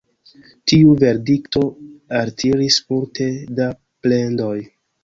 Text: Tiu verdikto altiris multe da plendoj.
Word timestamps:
Tiu 0.71 0.95
verdikto 1.03 1.63
altiris 2.23 2.81
multe 2.89 3.31
da 3.63 3.73
plendoj. 4.09 4.57